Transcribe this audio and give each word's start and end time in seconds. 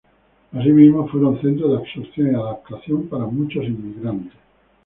Asimismo, 0.57 1.07
fueron 1.09 1.39
centros 1.41 1.69
de 1.69 1.77
absorción 1.77 2.31
y 2.31 2.33
adaptación 2.35 3.07
para 3.07 3.25
muchos 3.27 3.63
inmigrantes. 3.65 4.33